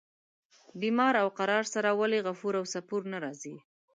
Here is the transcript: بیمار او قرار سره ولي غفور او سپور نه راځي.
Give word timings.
بیمار 0.81 1.13
او 1.23 1.29
قرار 1.39 1.63
سره 1.73 1.89
ولي 1.99 2.19
غفور 2.27 2.53
او 2.59 2.65
سپور 2.73 3.01
نه 3.11 3.17
راځي. 3.23 3.55